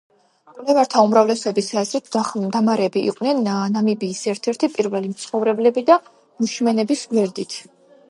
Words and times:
მკვლევართა 0.51 1.03
უმრავლესობის 1.07 1.67
აზრით 1.81 2.09
დამარები 2.57 3.05
იყვნენ 3.11 3.45
ნამიბიის 3.77 4.25
ერთ-ერთი 4.35 4.73
პირველი 4.81 5.15
მცხოვრებლები 5.15 5.89
ბუშმენების 5.95 7.11
გვერდით. 7.17 7.65